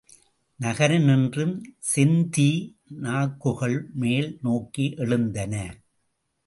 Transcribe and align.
நகரினின்றும் 0.59 1.53
செந்தீ 1.91 2.47
நாக்குகள் 2.99 3.77
மேல் 3.93 4.39
நோக்கி 4.41 4.93
எழுந்தன. 4.97 5.53